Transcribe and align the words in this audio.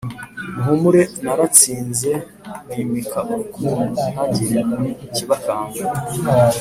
Muhumure 0.55 1.01
naratsinze 1.23 2.11
nimika 2.75 3.19
urukundo 3.31 3.81
ntihagire 3.93 4.59
ikibakanga 5.05 5.83